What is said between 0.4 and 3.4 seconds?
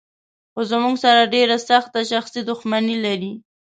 خو زموږ سره ډېره سخته شخصي دښمني لري.